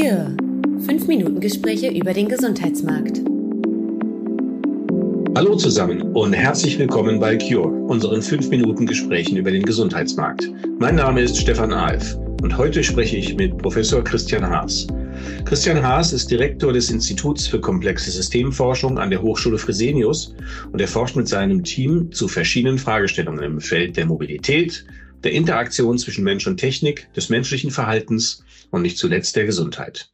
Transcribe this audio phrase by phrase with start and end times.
[0.00, 0.34] Cure.
[0.86, 3.20] Fünf Minuten Gespräche über den Gesundheitsmarkt.
[5.36, 10.50] Hallo zusammen und herzlich willkommen bei Cure, unseren fünf Minuten Gesprächen über den Gesundheitsmarkt.
[10.78, 14.86] Mein Name ist Stefan Alf und heute spreche ich mit Professor Christian Haas.
[15.44, 20.34] Christian Haas ist Direktor des Instituts für komplexe Systemforschung an der Hochschule Fresenius
[20.72, 24.82] und er forscht mit seinem Team zu verschiedenen Fragestellungen im Feld der Mobilität,
[25.24, 30.10] der Interaktion zwischen Mensch und Technik, des menschlichen Verhaltens und nicht zuletzt der Gesundheit.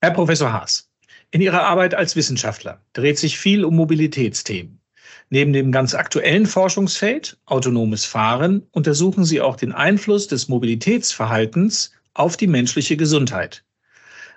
[0.00, 0.90] Herr Professor Haas,
[1.30, 4.80] in Ihrer Arbeit als Wissenschaftler dreht sich viel um Mobilitätsthemen.
[5.28, 12.36] Neben dem ganz aktuellen Forschungsfeld autonomes Fahren untersuchen Sie auch den Einfluss des Mobilitätsverhaltens auf
[12.36, 13.64] die menschliche Gesundheit.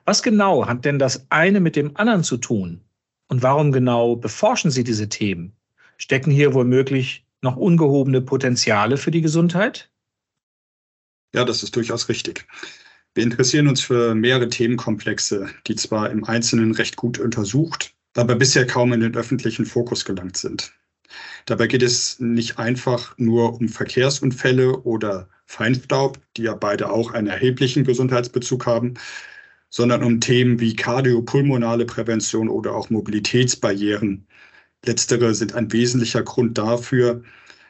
[0.05, 2.81] Was genau hat denn das eine mit dem anderen zu tun?
[3.27, 5.55] Und warum genau beforschen Sie diese Themen?
[5.99, 9.91] Stecken hier womöglich noch ungehobene Potenziale für die Gesundheit?
[11.35, 12.47] Ja, das ist durchaus richtig.
[13.13, 18.65] Wir interessieren uns für mehrere Themenkomplexe, die zwar im Einzelnen recht gut untersucht, aber bisher
[18.65, 20.71] kaum in den öffentlichen Fokus gelangt sind.
[21.45, 27.27] Dabei geht es nicht einfach nur um Verkehrsunfälle oder Feinstaub, die ja beide auch einen
[27.27, 28.93] erheblichen Gesundheitsbezug haben,
[29.69, 34.27] sondern um Themen wie kardiopulmonale Prävention oder auch Mobilitätsbarrieren.
[34.85, 37.23] Letztere sind ein wesentlicher Grund dafür,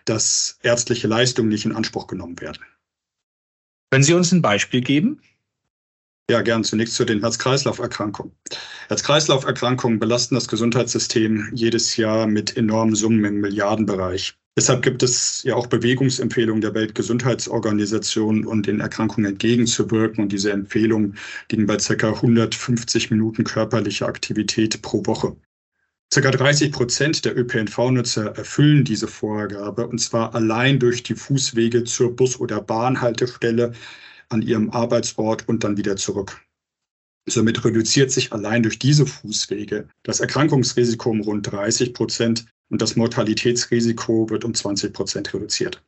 [0.06, 2.64] dass ärztliche Leistungen nicht in Anspruch genommen werden.
[3.92, 5.22] Können Sie uns ein Beispiel geben?
[6.30, 8.34] Ja, gern zunächst zu den Herz-Kreislauf-Erkrankungen.
[8.88, 14.36] Herz-Kreislauf-Erkrankungen belasten das Gesundheitssystem jedes Jahr mit enormen Summen im Milliardenbereich.
[14.56, 20.24] Deshalb gibt es ja auch Bewegungsempfehlungen der Weltgesundheitsorganisation, um den Erkrankungen entgegenzuwirken.
[20.24, 21.18] Und diese Empfehlungen
[21.52, 22.10] liegen bei ca.
[22.10, 25.36] 150 Minuten körperlicher Aktivität pro Woche.
[26.12, 32.16] Circa 30 Prozent der ÖPNV-Nutzer erfüllen diese Vorgabe, und zwar allein durch die Fußwege zur
[32.16, 33.74] Bus- oder Bahnhaltestelle
[34.30, 36.42] an ihrem Arbeitsort und dann wieder zurück.
[37.28, 42.96] Somit reduziert sich allein durch diese Fußwege das Erkrankungsrisiko um rund 30 Prozent und das
[42.96, 45.84] Mortalitätsrisiko wird um 20 Prozent reduziert.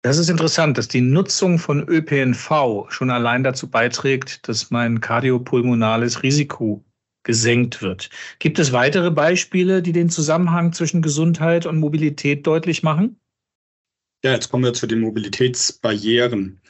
[0.00, 6.22] Das ist interessant, dass die Nutzung von ÖPNV schon allein dazu beiträgt, dass mein kardiopulmonales
[6.22, 6.82] Risiko
[7.24, 8.10] gesenkt wird.
[8.38, 13.18] Gibt es weitere Beispiele, die den Zusammenhang zwischen Gesundheit und Mobilität deutlich machen?
[14.22, 16.60] Ja, jetzt kommen wir zu den Mobilitätsbarrieren.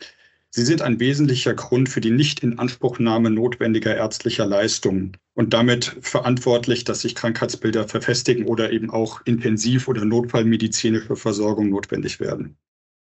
[0.51, 7.01] Sie sind ein wesentlicher Grund für die Nicht-Inanspruchnahme notwendiger ärztlicher Leistungen und damit verantwortlich, dass
[7.01, 12.57] sich Krankheitsbilder verfestigen oder eben auch intensiv- oder notfallmedizinische Versorgung notwendig werden.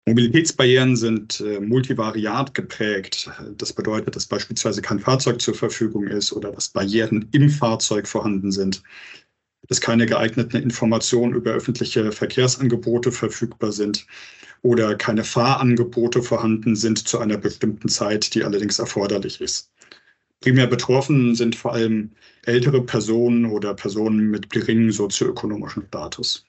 [0.06, 3.30] Mobilitätsbarrieren sind äh, multivariat geprägt.
[3.56, 8.52] Das bedeutet, dass beispielsweise kein Fahrzeug zur Verfügung ist oder dass Barrieren im Fahrzeug vorhanden
[8.52, 8.82] sind
[9.68, 14.06] dass keine geeigneten Informationen über öffentliche Verkehrsangebote verfügbar sind
[14.62, 19.70] oder keine Fahrangebote vorhanden sind zu einer bestimmten Zeit, die allerdings erforderlich ist.
[20.40, 22.10] Primär betroffen sind vor allem
[22.44, 26.44] ältere Personen oder Personen mit geringem sozioökonomischen Status.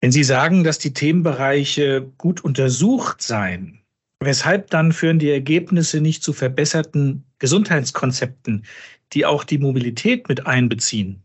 [0.00, 3.80] Wenn Sie sagen, dass die Themenbereiche gut untersucht seien,
[4.20, 8.64] weshalb dann führen die Ergebnisse nicht zu verbesserten Gesundheitskonzepten,
[9.12, 11.22] die auch die Mobilität mit einbeziehen?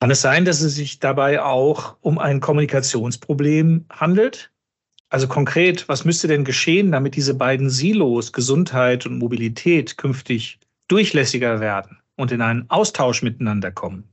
[0.00, 4.50] Kann es sein, dass es sich dabei auch um ein Kommunikationsproblem handelt?
[5.08, 10.58] Also konkret, was müsste denn geschehen, damit diese beiden Silos Gesundheit und Mobilität künftig
[10.88, 14.11] durchlässiger werden und in einen Austausch miteinander kommen?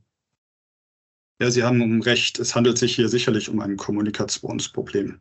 [1.40, 2.38] Ja, Sie haben recht.
[2.38, 5.20] Es handelt sich hier sicherlich um ein Kommunikationsproblem.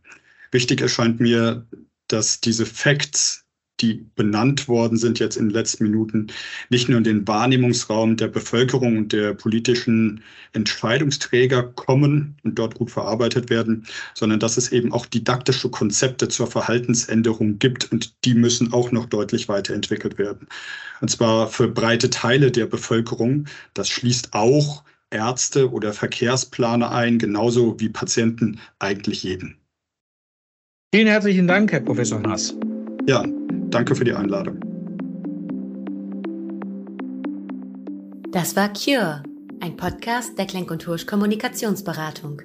[0.51, 1.65] Wichtig erscheint mir,
[2.07, 3.45] dass diese Facts
[3.81, 6.27] die benannt worden sind jetzt in den letzten Minuten,
[6.69, 10.21] nicht nur in den Wahrnehmungsraum der Bevölkerung und der politischen
[10.51, 16.47] Entscheidungsträger kommen und dort gut verarbeitet werden, sondern dass es eben auch didaktische Konzepte zur
[16.47, 20.47] Verhaltensänderung gibt und die müssen auch noch deutlich weiterentwickelt werden.
[20.99, 23.45] Und zwar für breite Teile der Bevölkerung.
[23.73, 29.57] Das schließt auch Ärzte oder Verkehrsplaner ein, genauso wie Patienten eigentlich jeden.
[30.93, 32.55] Vielen herzlichen Dank, Herr Professor Haas.
[33.07, 33.23] Ja,
[33.69, 34.59] Danke für die Einladung.
[38.31, 39.23] Das war Cure,
[39.59, 42.41] ein Podcast der Klenk und Hursch Kommunikationsberatung.